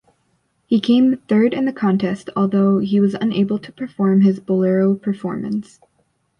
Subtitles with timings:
[0.65, 5.79] He came third in the contest, although was unable to perform his Bolero performance.